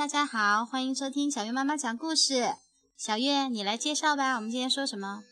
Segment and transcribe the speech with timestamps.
[0.00, 2.54] 大家好，欢迎收听小月妈妈讲故事。
[2.96, 4.36] 小月，你来介绍吧。
[4.36, 5.22] 我们今天说什么？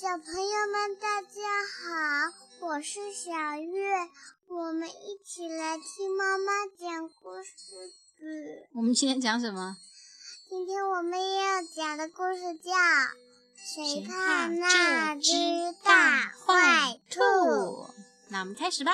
[0.00, 1.28] 小朋友们，大家
[1.76, 4.08] 好，我是小月，
[4.48, 8.66] 我们一起来听妈妈讲故事。
[8.72, 9.76] 我们今天讲什么？
[10.48, 12.72] 今天我们要讲的故事叫
[13.54, 15.30] 《谁怕那只
[15.84, 17.20] 大坏兔》。
[18.28, 18.92] 那我们开始吧。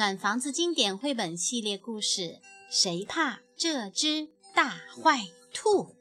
[0.00, 2.22] 暖房子经典绘本系列故事
[2.70, 5.94] 《谁怕这只大坏兔》？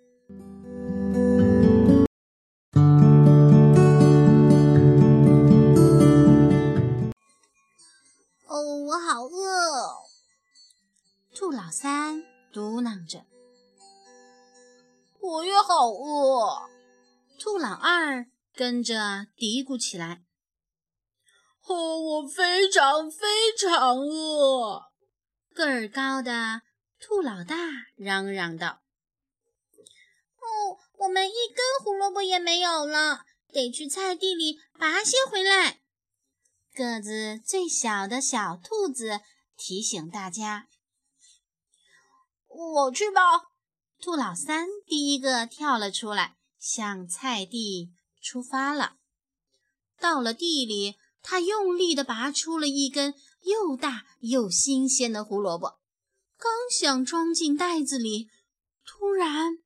[8.48, 9.98] 哦，我好饿！
[11.36, 12.24] 兔老三
[12.54, 13.26] 嘟囔着。
[15.20, 16.70] 我也好饿。
[17.38, 20.24] 兔老二跟着嘀咕起来。
[21.70, 24.86] 哦，我非常非常饿！
[25.54, 26.64] 个儿高的
[27.00, 27.56] 兔老大
[27.96, 28.82] 嚷嚷道
[30.42, 35.80] ：“哦，我们一根胡萝卜也没有了，得去菜地里拔些回来。”
[36.74, 39.20] 个子最小的小兔子
[39.56, 40.68] 提醒大家
[42.50, 43.22] ：“我去吧！”
[44.02, 48.96] 兔老三第一个跳了出来，向菜地出发了。
[50.00, 50.96] 到了地里。
[51.22, 55.80] 他用力地拔出了一根又大又新鲜的胡萝卜，
[56.38, 58.30] 刚想装进袋子里，
[58.86, 59.58] 突然，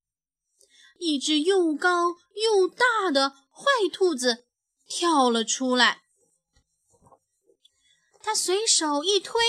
[0.99, 4.45] 一只又高又大的坏兔子
[4.87, 6.01] 跳了出来。
[8.19, 9.41] 他随手一推，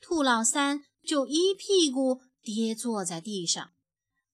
[0.00, 3.72] 兔老三就一屁股跌坐在地上。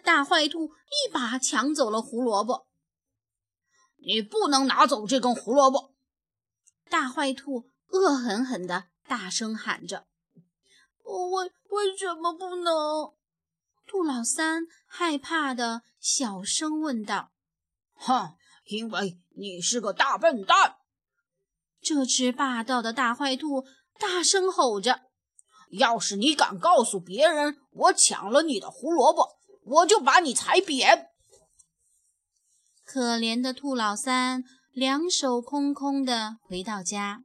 [0.04, 2.68] 大坏兔一把抢走了胡萝卜
[3.98, 5.94] ，“你不能拿走这根胡萝卜！”
[6.88, 10.06] 大坏兔恶狠狠地大声喊着
[11.04, 13.14] ：“为为什么不能？”
[13.86, 17.32] 兔老三害怕的小声问道
[17.94, 20.76] ：“哼，因为你是个大笨蛋！”
[21.80, 23.64] 这只霸道的大坏兔
[23.98, 25.02] 大声吼着
[25.70, 31.10] ：“要是你敢告诉别人我抢了你的胡萝卜，我就把你踩扁！”
[32.84, 34.44] 可怜的兔老三。
[34.76, 37.24] 两手空空的回到家，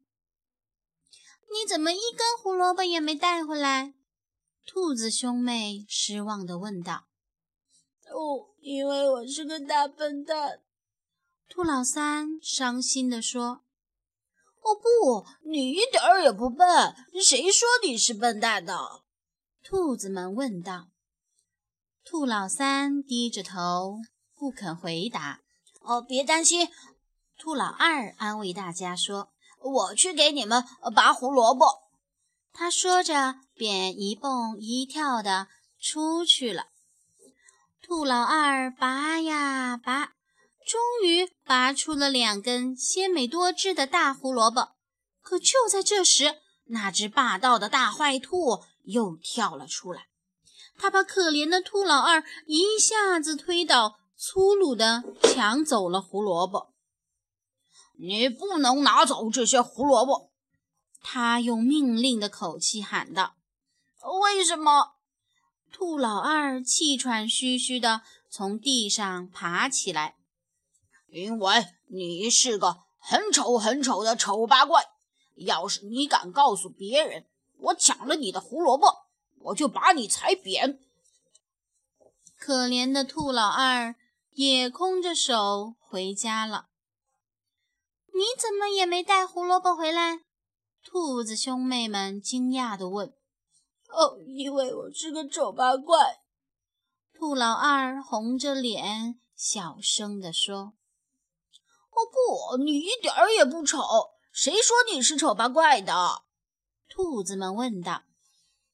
[1.52, 3.94] 你怎么一根胡萝卜也没带回来？
[4.66, 7.08] 兔子兄妹失望地问道。
[8.10, 10.62] “哦，因为我是个大笨蛋。”
[11.50, 13.64] 兔老三伤心地说。
[14.64, 19.02] “哦不，你一点儿也不笨，谁说你是笨蛋的？”
[19.62, 20.88] 兔子们问道。
[22.06, 24.00] 兔老三低着头
[24.38, 25.42] 不肯回答。
[25.84, 26.70] “哦，别担心。”
[27.42, 29.30] 兔老二安慰大家说
[29.66, 30.64] ：“我去给你们
[30.96, 31.66] 拔胡萝卜。”
[32.54, 35.48] 他说着，便一蹦一跳地
[35.80, 36.68] 出去了。
[37.82, 40.12] 兔老二拔呀拔，
[40.64, 44.74] 终于拔出了两根鲜美多汁的大胡萝卜。
[45.24, 46.36] 可就在这时，
[46.66, 50.10] 那只霸道的大坏兔又跳了出来，
[50.78, 56.71] 他把可怜的兔老二一下子推倒，粗鲁地抢走了胡萝卜。
[58.04, 60.32] 你不能拿走这些胡萝卜！
[61.04, 63.36] 他用命令的口气喊道。
[64.24, 64.94] “为什么？”
[65.72, 70.16] 兔老二气喘吁吁地从地上爬起来。
[71.14, 74.84] “因为你是个很丑很丑的丑八怪！
[75.36, 79.06] 要是你敢告诉别人我抢了你的胡萝卜，
[79.42, 80.80] 我就把你踩扁！”
[82.36, 83.96] 可怜的兔老二
[84.32, 86.70] 也空着手回家了。
[88.14, 90.22] 你怎么也没带胡萝卜回来？
[90.84, 93.14] 兔子兄妹们惊讶地问。
[93.88, 96.22] “哦，因为我是个丑八怪。”
[97.14, 100.74] 兔老二红着脸小声地说。
[101.92, 103.80] “哦不，你一点儿也不丑，
[104.32, 106.24] 谁说你是丑八怪的？”
[106.90, 108.04] 兔子们问道。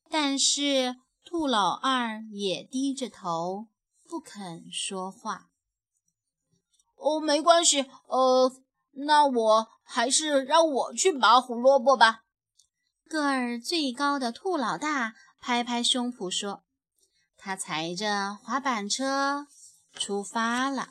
[0.09, 3.67] 但是兔老二也低着头
[4.07, 5.49] 不肯说话。
[6.95, 8.51] “哦，没关系，呃。”
[9.05, 12.23] 那我还是让我去拔胡萝卜吧。
[13.07, 16.63] 个儿最高的兔老大拍拍胸脯说
[17.37, 19.47] ：“他踩着滑板车
[19.93, 20.89] 出发了。”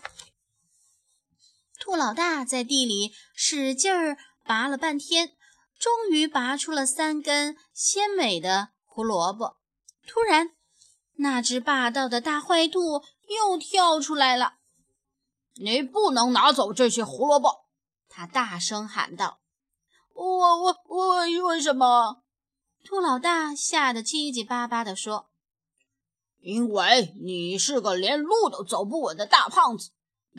[1.78, 5.36] 兔老大在地里使劲儿拔了半天，
[5.78, 9.56] 终于拔出了三根鲜美的胡萝卜。
[10.06, 10.52] 突然，
[11.16, 14.54] 那只霸道的大坏兔又跳出来了
[15.60, 17.65] ：“你不能拿走这些胡萝卜！”
[18.16, 19.40] 他大声喊道
[20.14, 22.22] ：“我我我为什么？
[22.82, 25.28] 兔老大吓得结结巴巴地说
[26.40, 29.90] ：“因为你是个连路都走不稳的大胖子。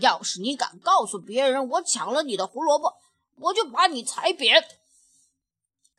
[0.02, 2.96] 要是你敢告诉别人我抢了你的胡萝卜，
[3.36, 4.66] 我就把你踩扁。”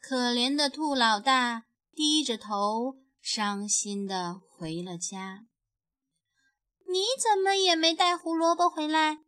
[0.02, 1.62] 可怜的兔老大
[1.94, 5.44] 低着头，伤心地回了家。
[6.88, 9.18] 你怎么也没带胡萝卜回来？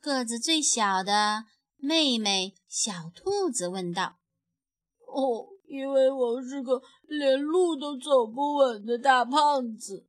[0.00, 1.44] 个子最小的
[1.84, 4.16] 妹妹小兔子问道。
[5.06, 10.06] “哦。”因为我是个连路都走不稳的大胖子，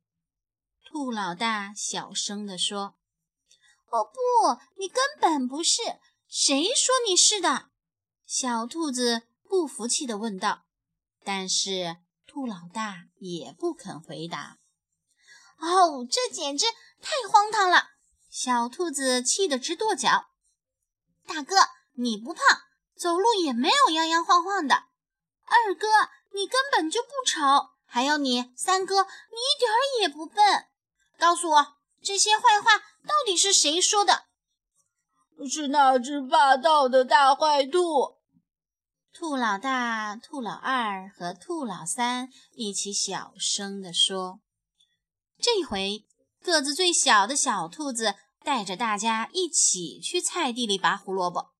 [0.84, 2.94] 兔老大小声地说
[3.90, 5.82] ：“哦不，你根本不是！
[6.28, 7.70] 谁说你是的？”
[8.26, 10.66] 小兔子不服气地问道。
[11.24, 11.96] 但是
[12.26, 14.58] 兔老大也不肯回答。
[15.58, 16.66] 哦，这简直
[17.00, 17.88] 太荒唐了！
[18.30, 20.26] 小兔子气得直跺脚。
[21.26, 21.56] 大哥，
[21.94, 22.42] 你不胖，
[22.96, 24.74] 走路也没有摇摇晃晃的。
[25.44, 25.86] 二哥，
[26.32, 27.40] 你根本就不丑，
[27.84, 30.66] 还有你三哥，你一点儿也不笨。
[31.18, 34.24] 告诉我，这些坏话到底是谁说的？
[35.50, 38.16] 是那只霸道的大坏兔。
[39.12, 44.40] 兔老大、兔老二和兔老三一起小声地说。
[45.38, 46.04] 这回，
[46.42, 48.14] 个子最小的小兔子
[48.46, 51.50] 带着大家一起去菜地里拔胡萝卜。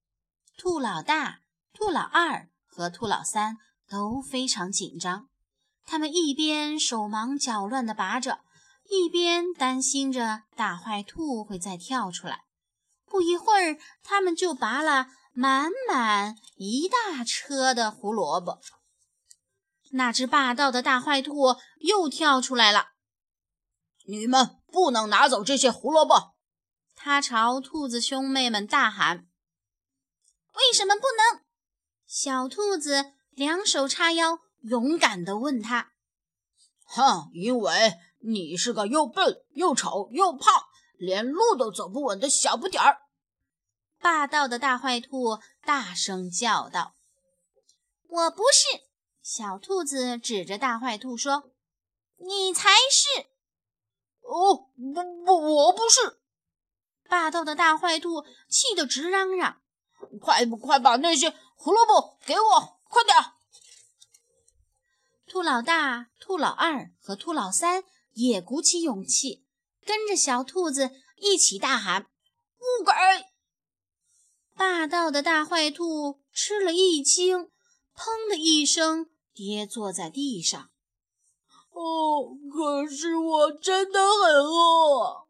[0.57, 1.41] 兔老大、
[1.73, 3.57] 兔老二和兔老三。
[3.89, 5.29] 都非常紧张，
[5.85, 8.41] 他们一边手忙脚乱地拔着，
[8.89, 12.43] 一边担心着大坏兔会再跳出来。
[13.05, 18.59] 不一会儿，他们就拔了满满一大车的胡萝卜。
[19.91, 22.87] 那只霸道的大坏兔又跳出来了
[24.05, 26.35] ：“你们不能拿走这些胡萝卜！”
[27.07, 29.29] 他朝兔子兄妹们大喊
[30.55, 31.41] ：“为什么不能？”
[32.05, 33.13] 小兔子。
[33.31, 35.93] 两手叉腰，勇敢地问他
[36.83, 40.65] ：“哼，因为你是个又笨又丑又胖，
[40.97, 42.97] 连路都走不稳的小不点儿。”
[44.01, 46.95] 霸道的大坏兔大声叫道
[48.09, 48.83] ：“我不是！”
[49.23, 51.51] 小兔子指着大坏兔说
[52.19, 53.27] ：“你才是！”
[54.27, 56.16] 哦，不不，我不是！
[57.09, 59.61] 霸道的大坏兔气得直嚷嚷
[60.21, 63.15] ：“快快把那些胡萝卜给我！”快点！
[65.27, 67.83] 兔老大、兔老二和兔老三
[68.13, 69.45] 也鼓起勇气，
[69.85, 72.03] 跟着小兔子一起大喊
[72.57, 72.91] ：“不给！”
[74.55, 77.51] 霸道的大坏兔吃了一惊，
[77.95, 80.71] 砰的一声跌坐在地上。
[81.71, 85.27] 哦，可是我真的很饿。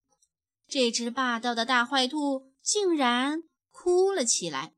[0.68, 4.74] 这只霸道的大坏兔竟然哭了起来。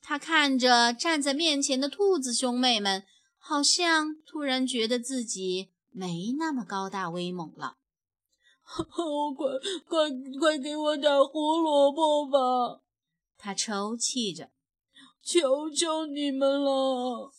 [0.00, 3.04] 他看着站在面前的兔子兄妹们，
[3.38, 7.76] 好像突然觉得自己没那么高大威猛了。
[8.66, 8.84] 快
[9.86, 10.10] 快
[10.40, 12.80] 快给我点胡萝卜吧！
[13.36, 14.50] 他抽泣着，
[15.22, 17.32] 求求你们了。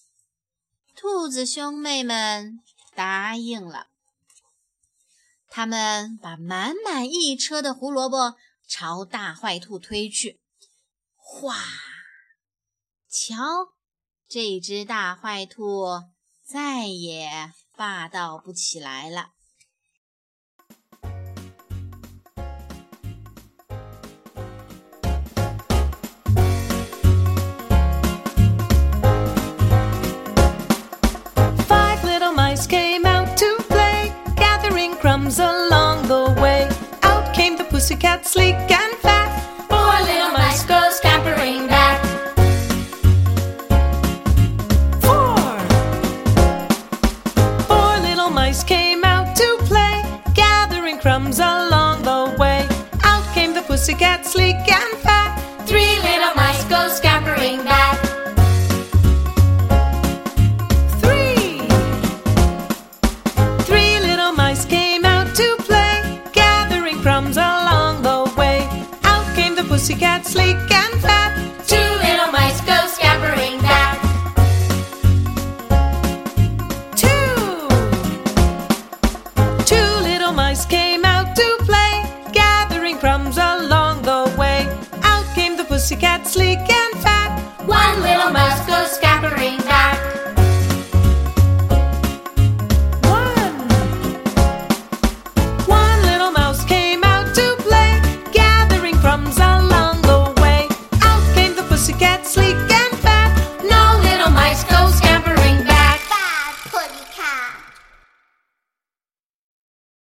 [0.96, 2.60] 兔子兄妹们
[2.94, 3.88] 答应了。
[5.56, 8.36] 他们把满满一车的胡萝卜
[8.68, 10.42] 朝大坏兔推去，
[11.16, 11.56] 哗！
[13.08, 13.36] 瞧，
[14.28, 15.86] 这只大坏兔
[16.44, 19.34] 再也霸道不起来了。
[35.24, 36.70] Crumbs along the way.
[37.04, 39.32] Out came the pussycat, sleek and fat.
[39.70, 42.04] Four little mice go scampering back.
[45.02, 45.38] Four.
[47.70, 50.04] Four little mice came out to play,
[50.34, 52.68] Gathering crumbs along the way.
[53.04, 55.40] Out came the pussycat, sleek and fat.
[55.66, 56.00] Three